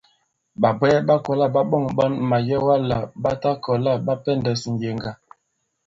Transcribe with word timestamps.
Ɓàbwɛɛ 0.61 0.97
ɓa 1.07 1.15
kɔ̀la 1.25 1.45
ɓa 1.53 1.61
ɓɔ̂ŋ 1.71 1.83
ɓɔn 1.97 2.11
màyɛwa 2.29 2.75
lā 2.89 2.97
ɓa 3.21 3.31
ta 3.41 3.51
kɔ̀la 3.63 3.91
ɓa 4.05 4.13
pɛndɛ̄s 4.23 4.61
ŋ̀yeŋga. 4.73 5.11